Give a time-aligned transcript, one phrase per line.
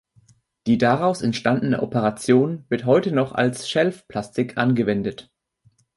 [0.65, 5.29] Die daraus entstandene Operation wird heute noch als „Shelf-Plastik“ angewendet.